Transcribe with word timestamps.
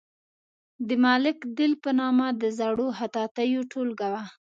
د 0.87 0.89
ملک 1.05 1.37
دل 1.57 1.71
په 1.83 1.89
نامه 1.99 2.27
د 2.41 2.43
زړو 2.59 2.87
خطاطیو 2.97 3.61
ټولګه 3.71 4.07
وه. 4.13 4.23